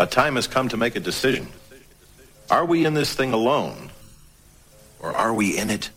A 0.00 0.06
time 0.06 0.36
has 0.36 0.46
come 0.46 0.68
to 0.68 0.76
make 0.76 0.94
a 0.94 1.00
decision. 1.00 1.48
Are 2.48 2.64
we 2.64 2.86
in 2.86 2.94
this 2.94 3.12
thing 3.14 3.32
alone? 3.32 3.90
Or 5.00 5.10
are 5.10 5.34
we 5.34 5.58
in 5.58 5.70
it 5.70 5.90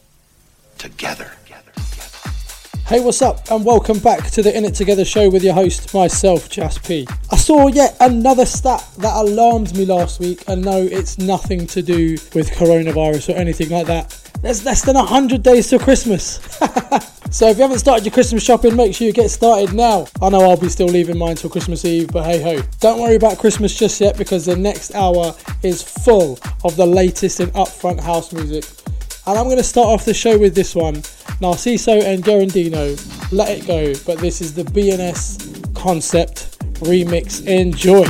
together? 0.79 1.33
Hey, 2.91 2.99
what's 2.99 3.21
up? 3.21 3.49
And 3.49 3.63
welcome 3.63 3.99
back 3.99 4.29
to 4.31 4.41
the 4.41 4.53
In 4.53 4.65
It 4.65 4.75
Together 4.75 5.05
show 5.05 5.29
with 5.29 5.45
your 5.45 5.53
host, 5.53 5.93
myself, 5.93 6.49
Jas 6.49 6.77
P. 6.77 7.07
I 7.31 7.37
saw 7.37 7.67
yet 7.67 7.95
another 8.01 8.45
stat 8.45 8.85
that 8.97 9.15
alarmed 9.15 9.73
me 9.77 9.85
last 9.85 10.19
week, 10.19 10.43
and 10.49 10.61
no, 10.61 10.81
it's 10.81 11.17
nothing 11.17 11.65
to 11.67 11.81
do 11.81 12.17
with 12.35 12.51
coronavirus 12.51 13.33
or 13.33 13.37
anything 13.37 13.69
like 13.69 13.87
that. 13.87 14.09
There's 14.41 14.65
less 14.65 14.81
than 14.81 14.97
100 14.97 15.41
days 15.41 15.69
till 15.69 15.79
Christmas. 15.79 16.41
so 17.31 17.47
if 17.47 17.55
you 17.55 17.61
haven't 17.61 17.79
started 17.79 18.03
your 18.05 18.11
Christmas 18.11 18.43
shopping, 18.43 18.75
make 18.75 18.93
sure 18.93 19.07
you 19.07 19.13
get 19.13 19.31
started 19.31 19.73
now. 19.73 20.05
I 20.21 20.27
know 20.27 20.41
I'll 20.41 20.57
be 20.57 20.67
still 20.67 20.87
leaving 20.87 21.17
mine 21.17 21.37
till 21.37 21.49
Christmas 21.49 21.85
Eve, 21.85 22.09
but 22.11 22.25
hey 22.25 22.41
ho. 22.41 22.61
Don't 22.81 22.99
worry 22.99 23.15
about 23.15 23.39
Christmas 23.39 23.73
just 23.73 24.01
yet 24.01 24.17
because 24.17 24.45
the 24.45 24.57
next 24.57 24.93
hour 24.95 25.33
is 25.63 25.81
full 25.81 26.37
of 26.65 26.75
the 26.75 26.85
latest 26.85 27.39
in 27.39 27.51
upfront 27.51 28.01
house 28.01 28.33
music. 28.33 28.65
And 29.27 29.37
I'm 29.37 29.45
going 29.45 29.55
to 29.55 29.63
start 29.63 29.87
off 29.87 30.03
the 30.03 30.13
show 30.13 30.37
with 30.37 30.55
this 30.55 30.75
one. 30.75 31.03
Narciso 31.41 32.03
and 32.03 32.23
Garandino, 32.23 33.31
Let 33.31 33.49
It 33.49 33.65
Go, 33.65 33.93
but 34.05 34.19
this 34.19 34.41
is 34.41 34.53
the 34.53 34.61
BNS 34.61 35.73
concept 35.73 36.59
remix. 36.81 37.43
Enjoy. 37.47 38.05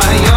my 0.00 0.29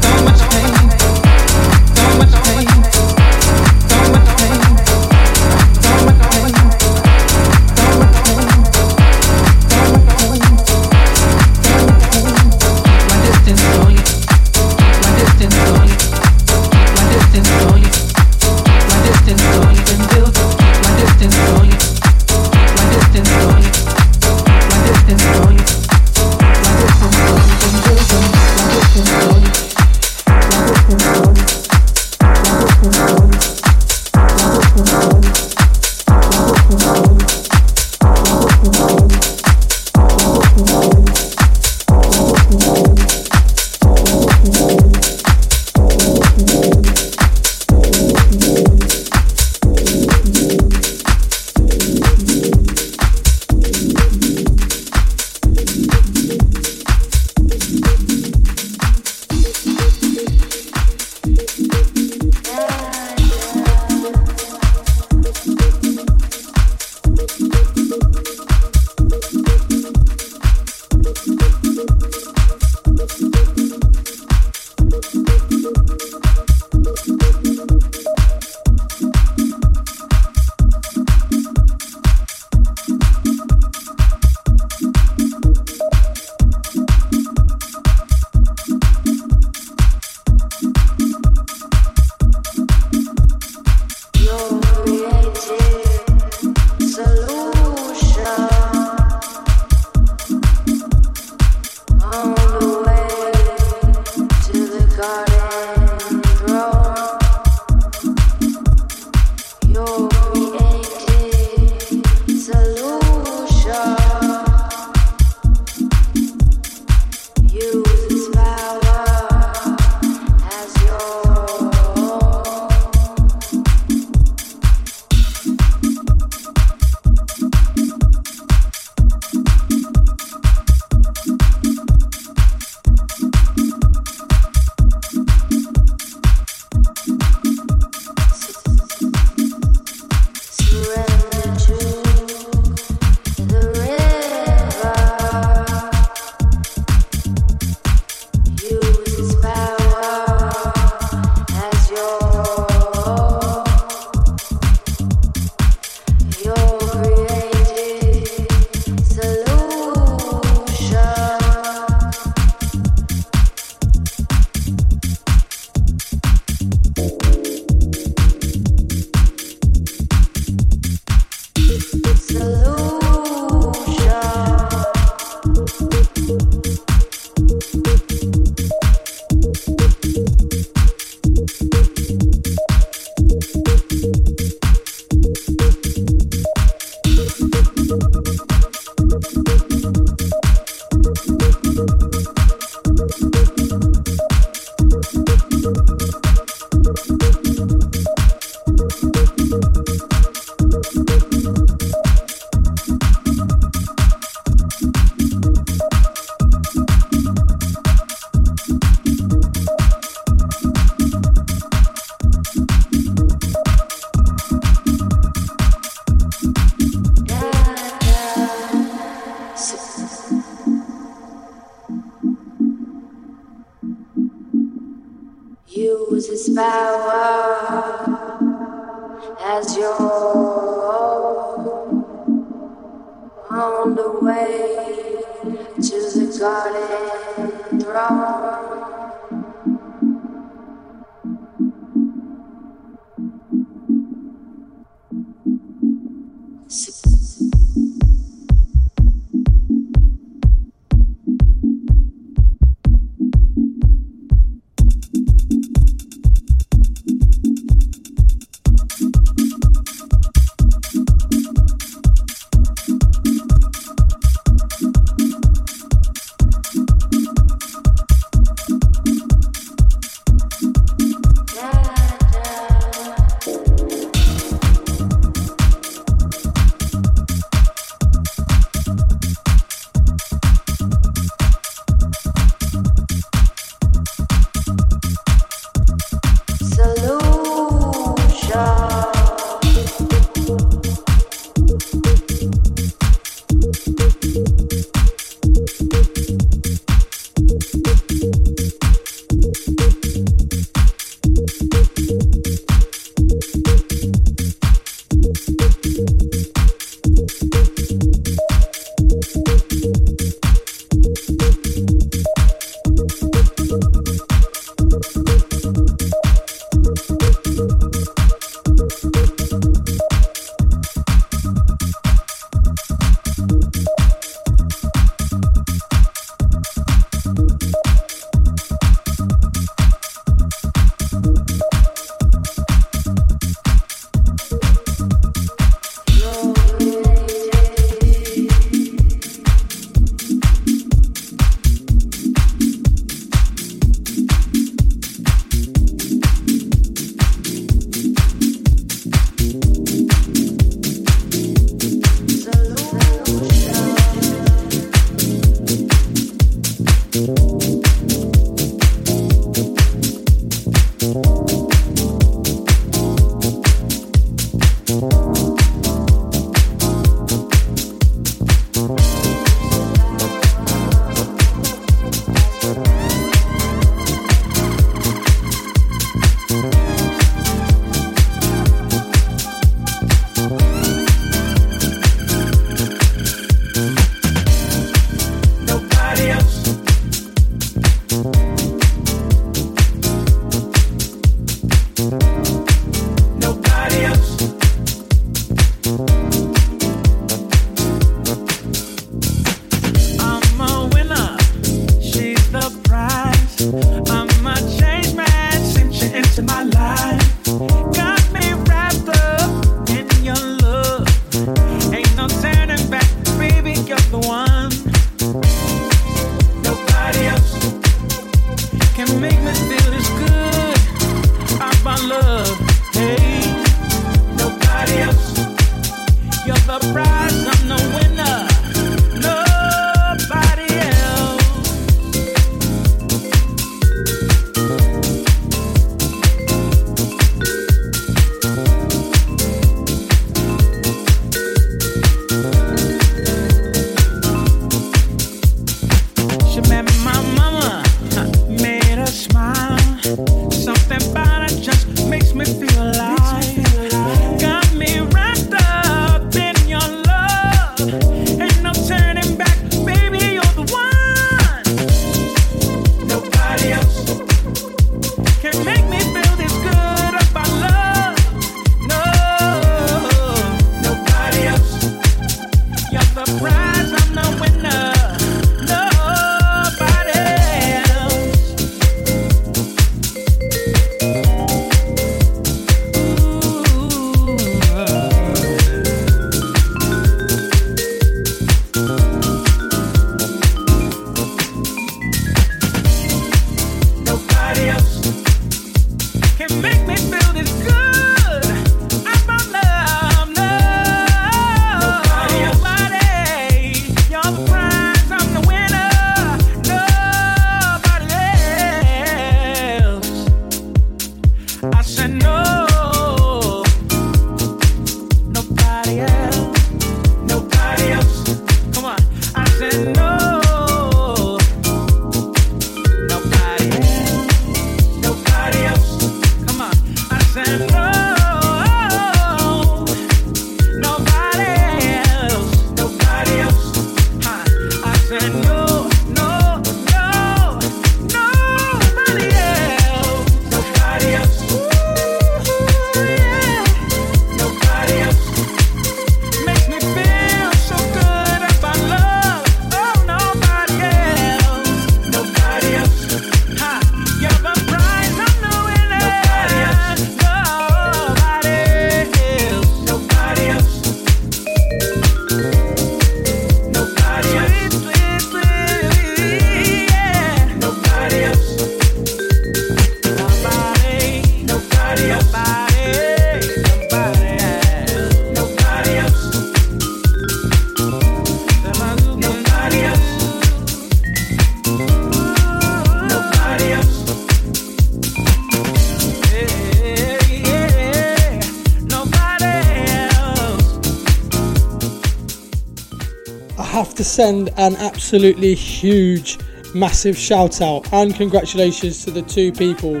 absolutely 595.10 595.56
huge, 595.56 596.38
massive 596.72 597.18
shout 597.18 597.60
out 597.60 597.92
and 597.92 598.14
congratulations 598.14 599.04
to 599.04 599.10
the 599.10 599.22
two 599.22 599.50
people 599.50 600.00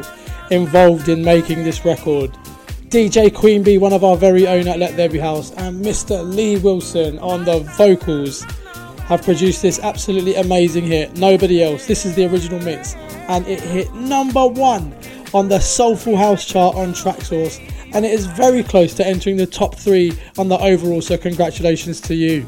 involved 0.52 1.08
in 1.08 1.20
making 1.24 1.64
this 1.64 1.84
record. 1.84 2.30
DJ 2.90 3.34
Queen 3.34 3.64
Bee, 3.64 3.76
one 3.76 3.92
of 3.92 4.04
our 4.04 4.16
very 4.16 4.46
own 4.46 4.68
at 4.68 4.78
Let 4.78 4.96
There 4.96 5.08
Be 5.08 5.18
House, 5.18 5.50
and 5.54 5.84
Mr. 5.84 6.24
Lee 6.24 6.58
Wilson 6.58 7.18
on 7.18 7.44
the 7.44 7.58
vocals 7.76 8.42
have 9.08 9.24
produced 9.24 9.62
this 9.62 9.80
absolutely 9.80 10.36
amazing 10.36 10.84
hit. 10.84 11.16
Nobody 11.16 11.60
else. 11.60 11.88
This 11.88 12.06
is 12.06 12.14
the 12.14 12.26
original 12.26 12.60
mix, 12.60 12.94
and 13.26 13.44
it 13.48 13.58
hit 13.58 13.92
number 13.92 14.46
one 14.46 14.94
on 15.34 15.48
the 15.48 15.58
Soulful 15.58 16.16
House 16.16 16.46
chart 16.46 16.76
on 16.76 16.92
Traxsource, 16.92 17.58
and 17.94 18.06
it 18.06 18.12
is 18.12 18.26
very 18.26 18.62
close 18.62 18.94
to 18.94 19.04
entering 19.04 19.36
the 19.36 19.46
top 19.46 19.74
three 19.74 20.12
on 20.38 20.46
the 20.46 20.58
overall. 20.58 21.02
So, 21.02 21.18
congratulations 21.18 22.00
to 22.02 22.14
you. 22.14 22.46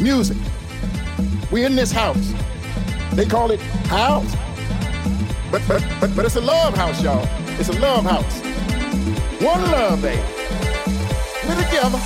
Music. 0.00 0.36
We're 1.50 1.66
in 1.66 1.76
this 1.76 1.92
house. 1.92 2.32
They 3.12 3.26
call 3.26 3.50
it 3.50 3.60
house. 3.86 4.34
But, 5.50 5.62
but, 5.68 5.84
but, 6.00 6.16
but 6.16 6.24
it's 6.24 6.36
a 6.36 6.40
love 6.40 6.74
house, 6.74 7.02
y'all. 7.02 7.28
It's 7.60 7.68
a 7.68 7.78
love 7.78 8.04
house. 8.04 8.40
One 9.42 9.62
love, 9.70 10.00
baby. 10.00 10.22
We're 11.46 11.62
together. 11.62 12.00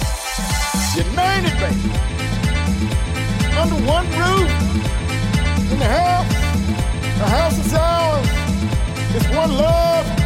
United, 0.97 1.55
baby. 1.61 1.91
Under 3.57 3.77
one 3.87 4.07
roof. 4.07 4.51
In 5.71 5.79
the 5.79 5.87
house. 5.87 6.33
The 7.19 7.27
house 7.27 7.59
is 7.59 7.75
ours. 7.75 8.27
It's 9.15 9.29
one 9.37 9.53
love. 9.57 10.26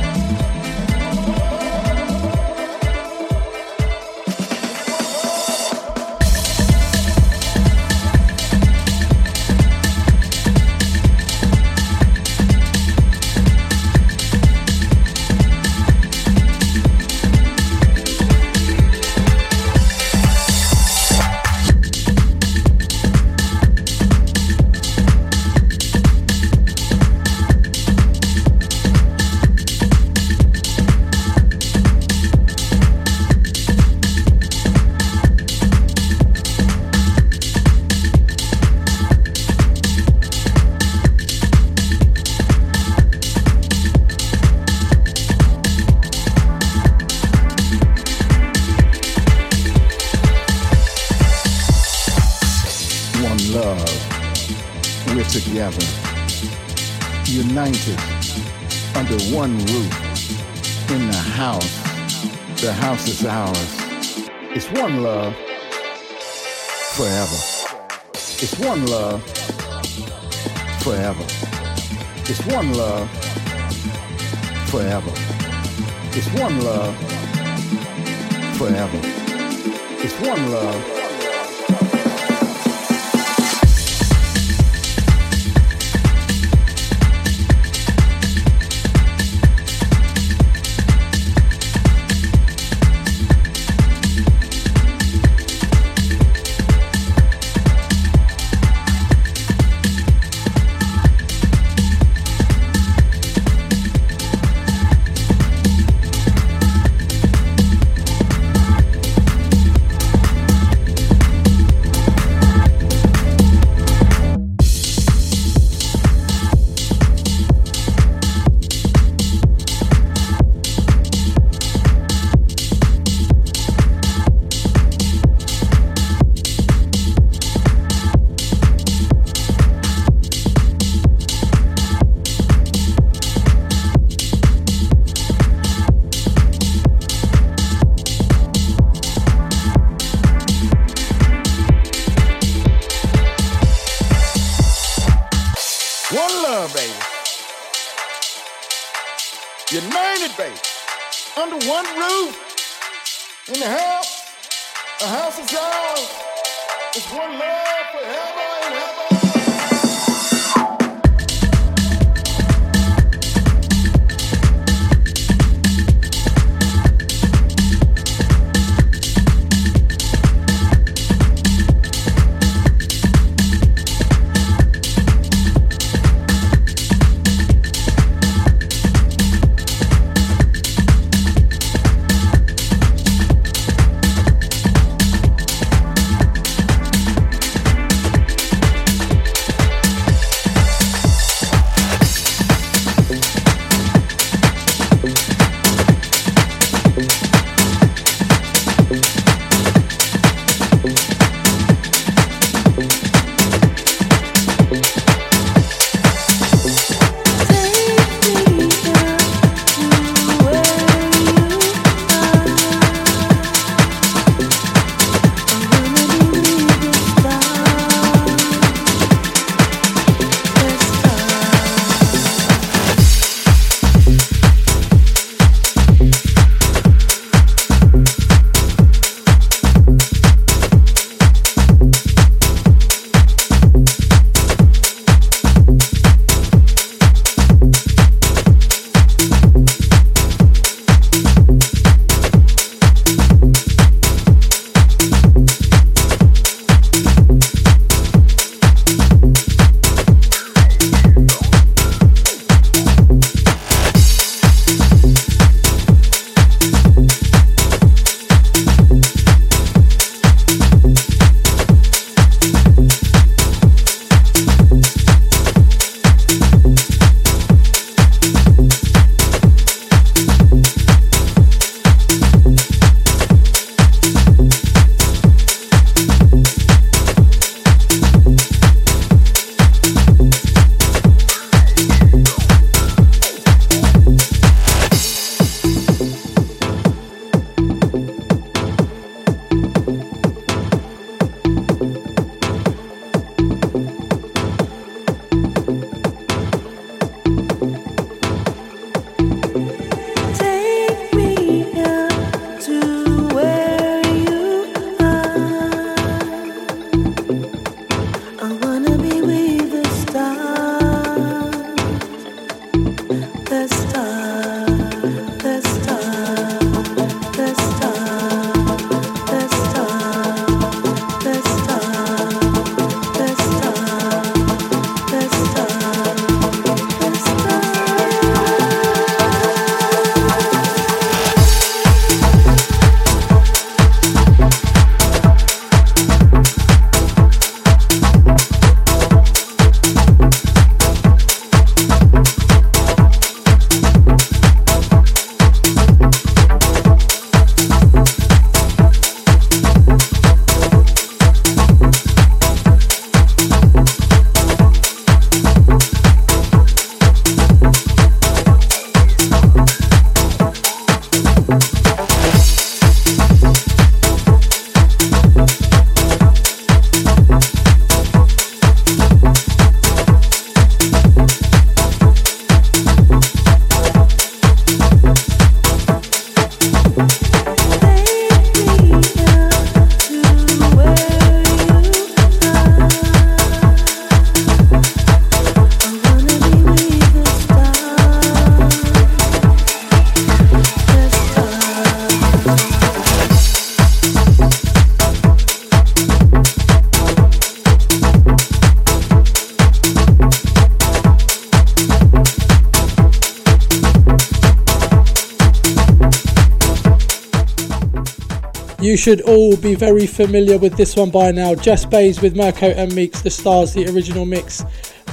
You 408.91 408.97
should 408.97 409.21
all 409.21 409.57
be 409.57 409.77
very 409.77 410.05
familiar 410.05 410.59
with 410.59 410.77
this 410.77 410.97
one 410.97 411.11
by 411.11 411.31
now. 411.31 411.55
Jess 411.55 411.85
Bays 411.85 412.21
with 412.21 412.35
Mirko 412.35 412.71
and 412.71 412.91
Meex, 412.91 413.23
The 413.23 413.31
Stars, 413.31 413.73
the 413.73 413.89
original 413.95 414.27
mix. 414.27 414.65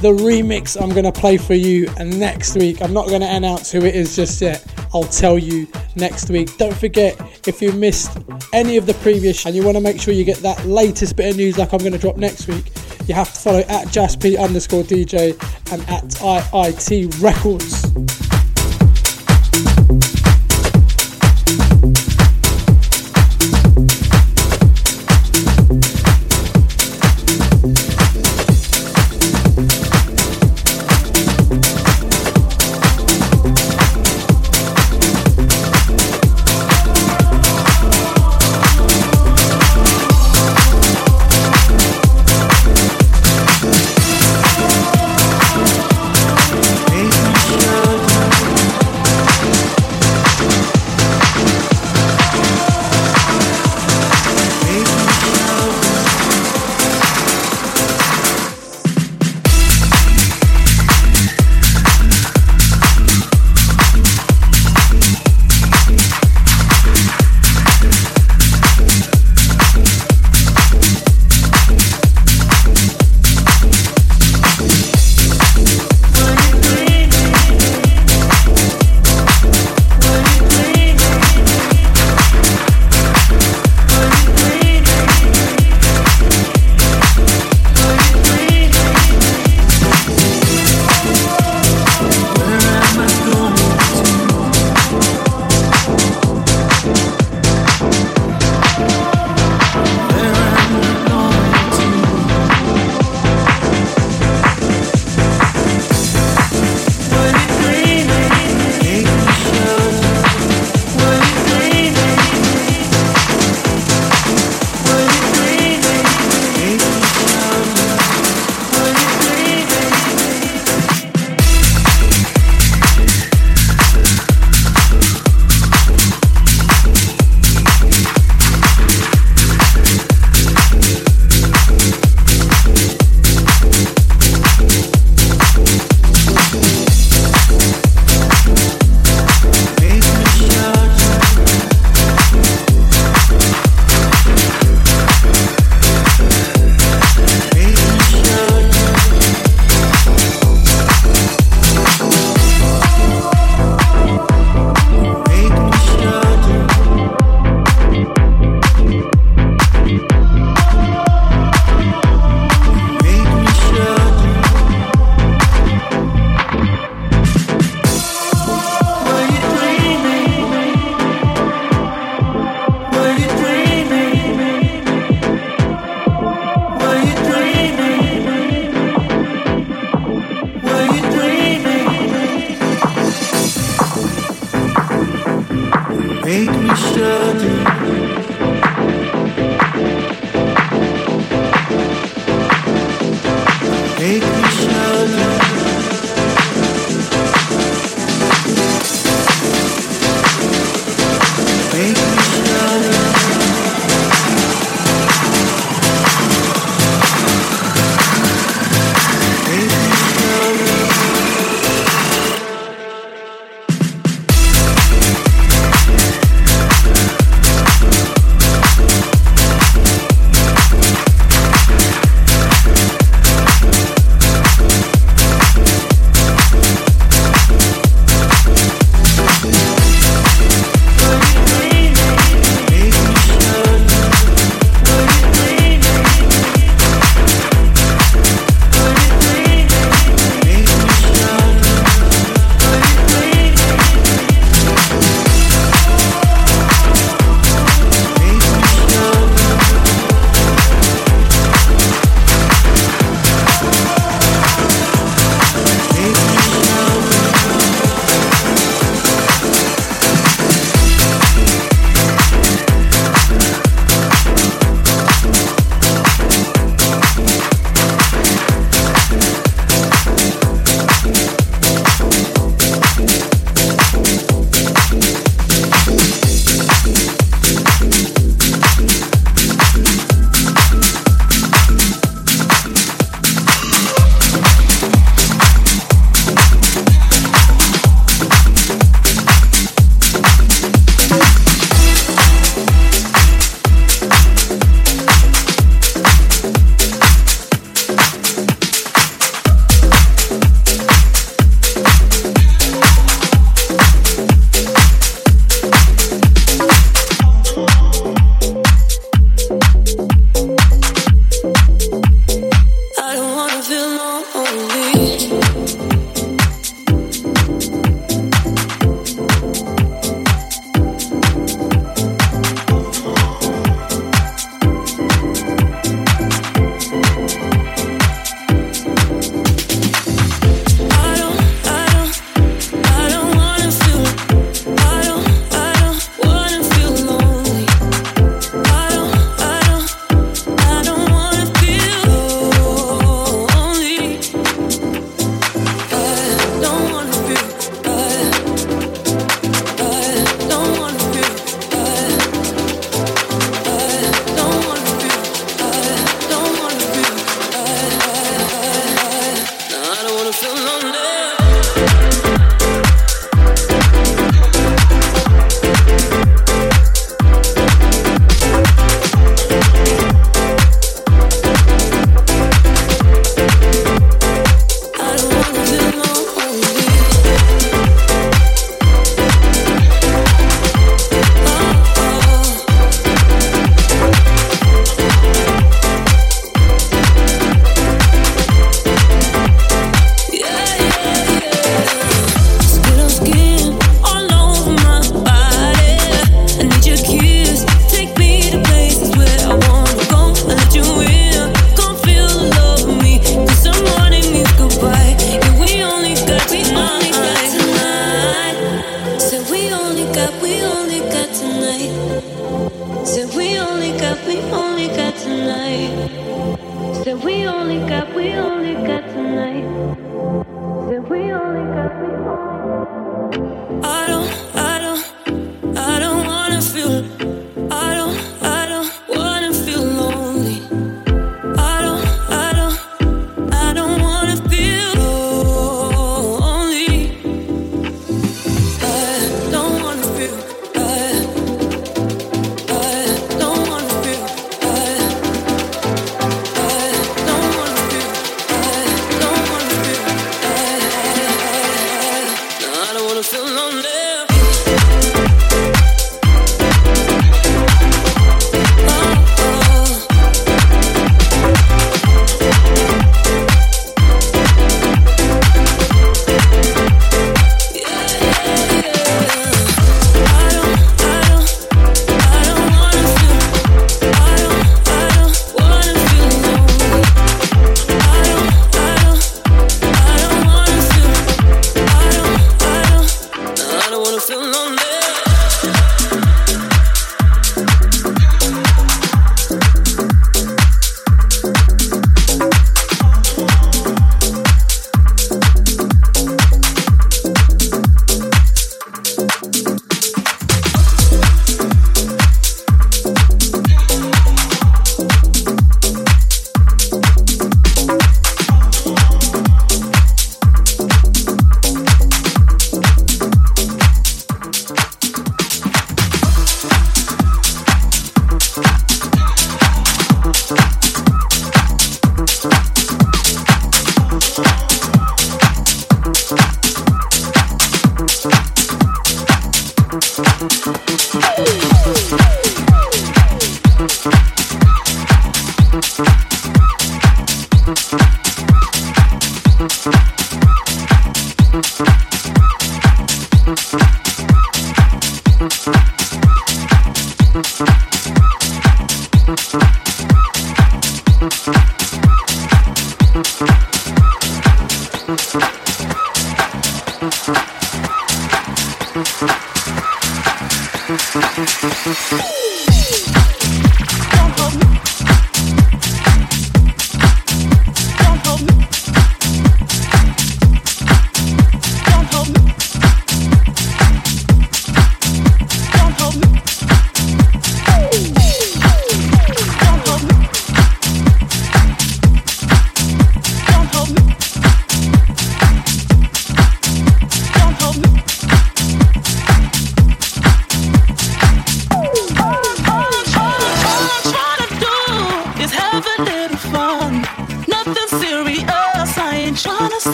The 0.00 0.14
remix 0.14 0.80
I'm 0.80 0.88
going 0.88 1.04
to 1.04 1.12
play 1.12 1.36
for 1.36 1.52
you 1.52 1.86
and 1.98 2.18
next 2.18 2.56
week. 2.56 2.80
I'm 2.80 2.94
not 2.94 3.08
going 3.08 3.20
to 3.20 3.26
announce 3.26 3.70
who 3.70 3.84
it 3.84 3.94
is 3.94 4.16
just 4.16 4.40
yet. 4.40 4.64
I'll 4.94 5.04
tell 5.04 5.38
you 5.38 5.68
next 5.94 6.30
week. 6.30 6.56
Don't 6.56 6.74
forget, 6.74 7.20
if 7.46 7.60
you 7.60 7.70
missed 7.72 8.16
any 8.54 8.78
of 8.78 8.86
the 8.86 8.94
previous 8.94 9.44
and 9.44 9.54
you 9.54 9.62
want 9.62 9.76
to 9.76 9.82
make 9.82 10.00
sure 10.00 10.14
you 10.14 10.24
get 10.24 10.38
that 10.38 10.64
latest 10.64 11.14
bit 11.14 11.32
of 11.32 11.36
news 11.36 11.58
like 11.58 11.74
I'm 11.74 11.80
going 11.80 11.92
to 11.92 11.98
drop 11.98 12.16
next 12.16 12.48
week, 12.48 12.72
you 13.06 13.14
have 13.14 13.30
to 13.34 13.38
follow 13.38 13.58
at 13.58 13.88
JaspP 13.88 14.42
underscore 14.42 14.84
DJ 14.84 15.32
and 15.70 15.82
at 15.90 16.04
IIT 16.22 17.22
Records. 17.22 18.15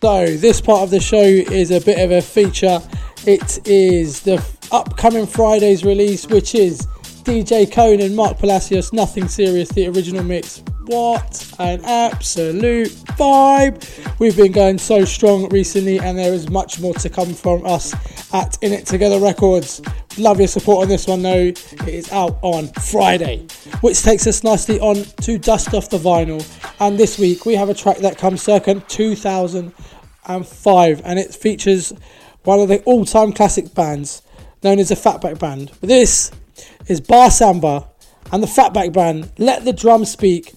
So, 0.00 0.36
this 0.36 0.60
part 0.60 0.82
of 0.82 0.90
the 0.90 1.00
show 1.00 1.20
is 1.20 1.72
a 1.72 1.80
bit 1.80 1.98
of 1.98 2.12
a 2.12 2.22
feature. 2.22 2.80
It 3.26 3.66
is 3.66 4.20
the 4.20 4.40
upcoming 4.70 5.26
Friday's 5.26 5.84
release, 5.84 6.24
which 6.28 6.54
is 6.54 6.86
DJ 7.24 7.66
Kone 7.66 8.04
and 8.04 8.14
Marc 8.14 8.38
Palacios, 8.38 8.92
Nothing 8.92 9.26
Serious, 9.26 9.68
the 9.70 9.88
original 9.88 10.22
mix. 10.22 10.62
What 10.88 11.52
an 11.58 11.84
absolute 11.84 12.88
vibe! 12.88 14.18
We've 14.18 14.34
been 14.34 14.52
going 14.52 14.78
so 14.78 15.04
strong 15.04 15.46
recently, 15.50 15.98
and 15.98 16.16
there 16.16 16.32
is 16.32 16.48
much 16.48 16.80
more 16.80 16.94
to 16.94 17.10
come 17.10 17.34
from 17.34 17.66
us 17.66 17.92
at 18.32 18.56
In 18.62 18.72
It 18.72 18.86
Together 18.86 19.20
Records. 19.20 19.82
Love 20.16 20.38
your 20.38 20.48
support 20.48 20.84
on 20.84 20.88
this 20.88 21.06
one 21.06 21.20
though. 21.20 21.52
It 21.52 21.88
is 21.88 22.10
out 22.10 22.38
on 22.40 22.68
Friday, 22.68 23.46
which 23.82 24.02
takes 24.02 24.26
us 24.26 24.42
nicely 24.42 24.80
on 24.80 25.04
to 25.20 25.36
Dust 25.36 25.74
Off 25.74 25.90
the 25.90 25.98
Vinyl. 25.98 26.42
And 26.80 26.96
this 26.96 27.18
week 27.18 27.44
we 27.44 27.54
have 27.54 27.68
a 27.68 27.74
track 27.74 27.98
that 27.98 28.16
comes 28.16 28.40
circa 28.40 28.82
2005 28.88 31.02
and 31.04 31.18
it 31.18 31.34
features 31.34 31.92
one 32.44 32.60
of 32.60 32.68
the 32.68 32.82
all 32.84 33.04
time 33.04 33.34
classic 33.34 33.74
bands 33.74 34.22
known 34.62 34.78
as 34.78 34.88
the 34.88 34.94
Fatback 34.94 35.38
Band. 35.38 35.70
This 35.82 36.30
is 36.86 37.02
Bah 37.02 37.28
Samba 37.28 37.90
and 38.32 38.42
the 38.42 38.46
Fatback 38.46 38.94
Band. 38.94 39.30
Let 39.36 39.66
the 39.66 39.74
drum 39.74 40.06
speak. 40.06 40.54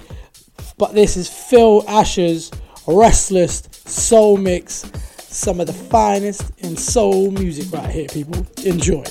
But 0.82 0.96
this 0.96 1.16
is 1.16 1.30
Phil 1.30 1.88
Asher's 1.88 2.50
Restless 2.88 3.62
Soul 3.86 4.38
Mix. 4.38 4.92
Some 5.20 5.60
of 5.60 5.68
the 5.68 5.74
finest 5.74 6.52
in 6.58 6.76
soul 6.76 7.30
music 7.30 7.72
right 7.72 7.88
here, 7.88 8.08
people. 8.08 8.48
Enjoy. 8.66 9.04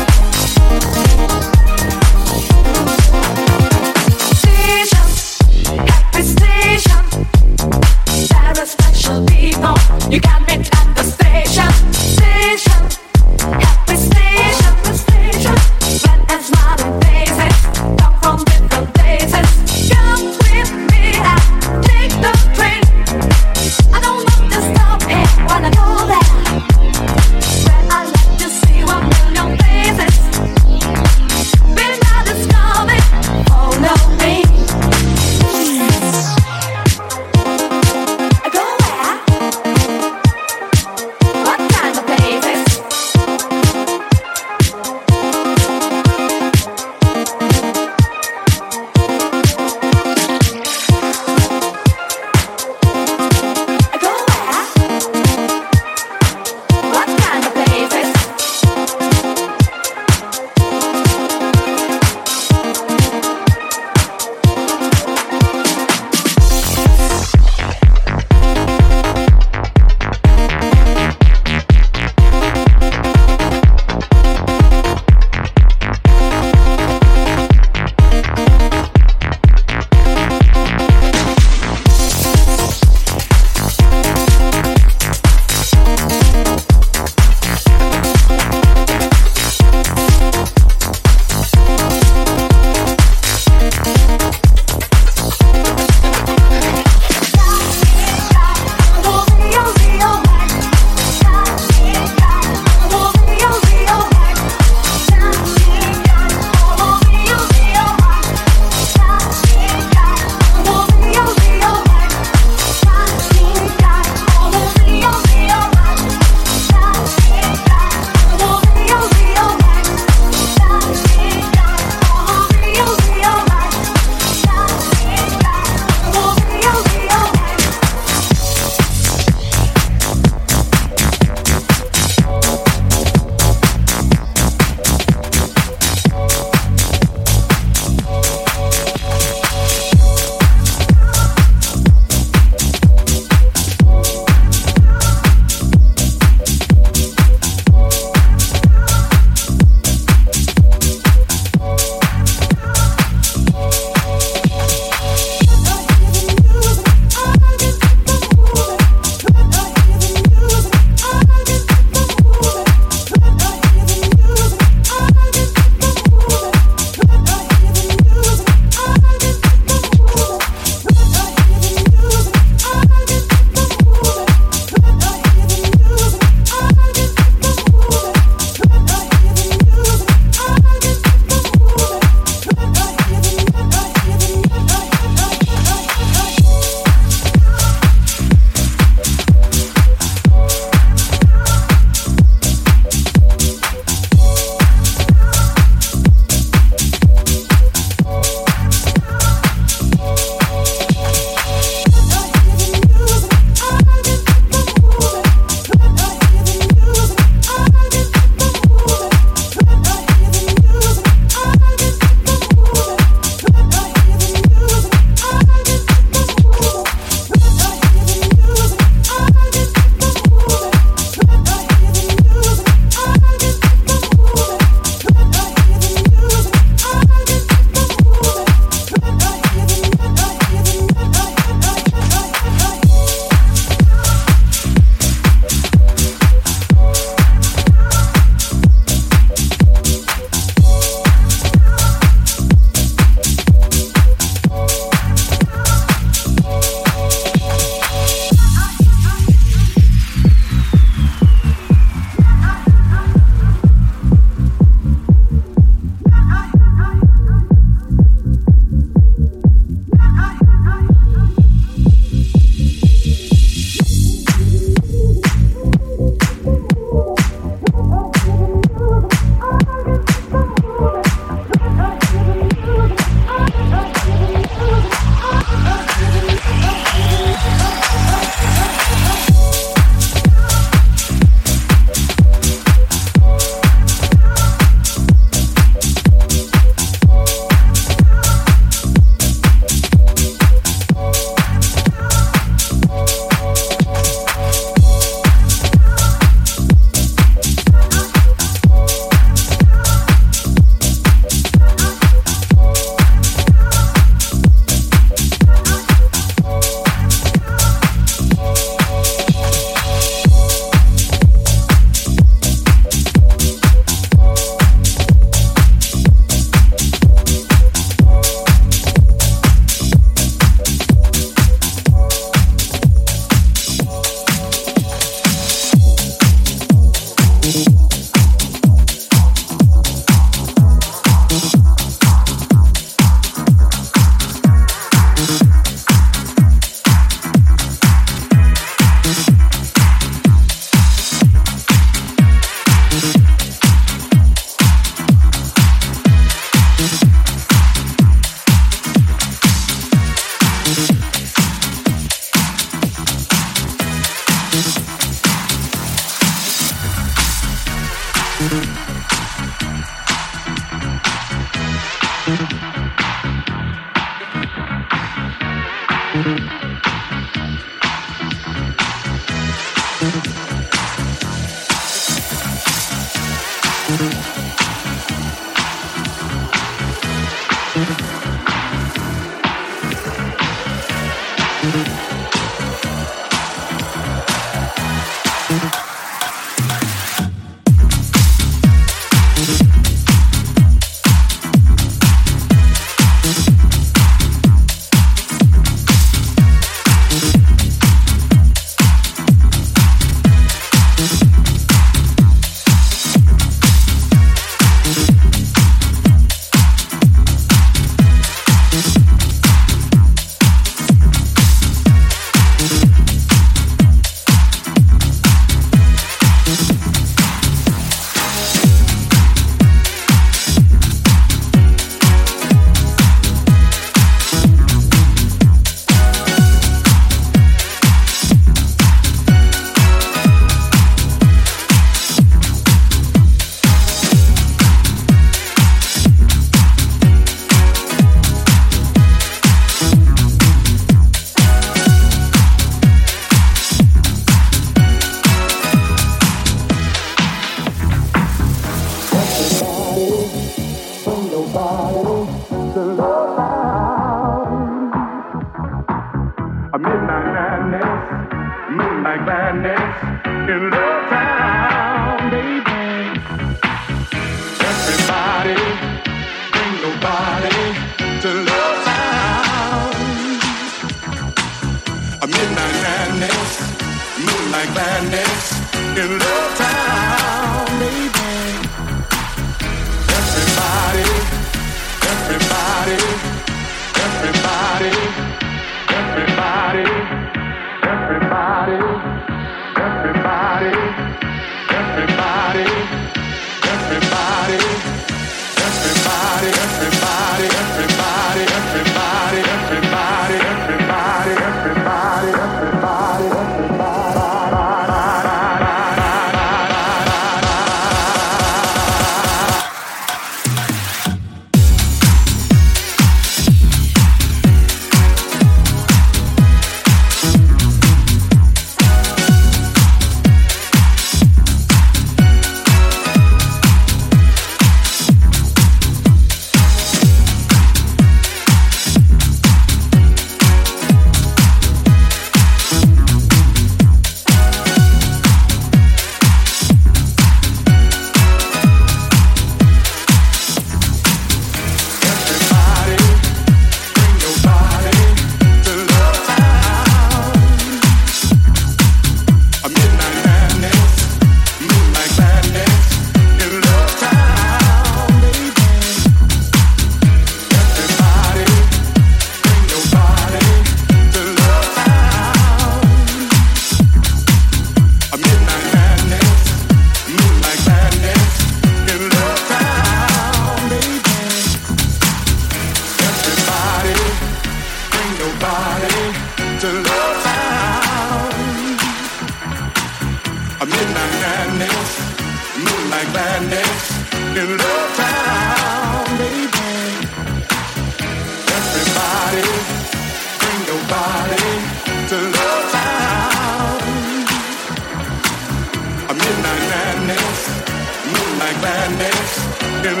Just 599.84 600.00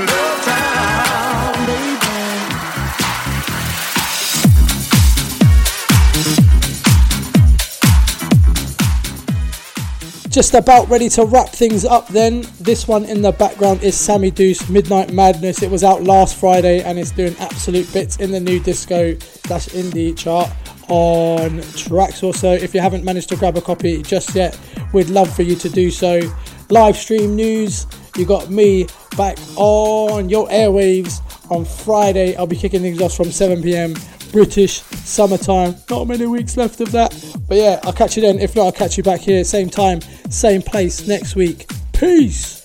about 10.54 10.88
ready 10.88 11.10
to 11.10 11.26
wrap 11.26 11.50
things 11.50 11.84
up 11.84 12.08
then. 12.08 12.46
This 12.60 12.88
one 12.88 13.04
in 13.04 13.20
the 13.20 13.32
background 13.32 13.82
is 13.82 13.94
Sammy 13.94 14.30
Deuce, 14.30 14.70
Midnight 14.70 15.12
Madness. 15.12 15.62
It 15.62 15.70
was 15.70 15.84
out 15.84 16.02
last 16.02 16.36
Friday 16.36 16.82
and 16.82 16.98
it's 16.98 17.10
doing 17.10 17.36
absolute 17.38 17.92
bits 17.92 18.16
in 18.16 18.30
the 18.30 18.40
nu 18.40 18.60
disco 18.60 19.12
dash 19.42 19.68
indie 19.68 20.16
chart 20.16 20.48
on 20.88 21.58
Traxsource. 21.76 22.58
if 22.58 22.74
you 22.74 22.80
haven't 22.80 23.04
managed 23.04 23.28
to 23.28 23.36
grab 23.36 23.58
a 23.58 23.60
copy 23.60 24.02
just 24.02 24.34
yet, 24.34 24.58
we'd 24.94 25.10
love 25.10 25.30
for 25.36 25.42
you 25.42 25.56
to 25.56 25.68
do 25.68 25.90
so. 25.90 26.22
Live 26.70 26.96
stream 26.96 27.36
news, 27.36 27.86
you 28.16 28.24
got 28.24 28.48
me 28.50 28.86
back 29.16 29.36
on 29.56 30.28
your 30.28 30.48
airwaves 30.48 31.20
on 31.50 31.64
Friday. 31.64 32.34
I'll 32.36 32.46
be 32.46 32.56
kicking 32.56 32.80
things 32.80 33.00
off 33.02 33.14
from 33.14 33.30
7 33.30 33.62
pm 33.62 33.94
British 34.32 34.80
summertime. 34.80 35.76
Not 35.90 36.08
many 36.08 36.26
weeks 36.26 36.56
left 36.56 36.80
of 36.80 36.90
that. 36.92 37.12
But 37.46 37.58
yeah, 37.58 37.80
I'll 37.84 37.92
catch 37.92 38.16
you 38.16 38.22
then. 38.22 38.38
If 38.38 38.56
not, 38.56 38.64
I'll 38.64 38.72
catch 38.72 38.96
you 38.96 39.04
back 39.04 39.20
here, 39.20 39.44
same 39.44 39.68
time, 39.68 40.00
same 40.30 40.62
place 40.62 41.06
next 41.06 41.36
week. 41.36 41.70
Peace. 41.92 42.62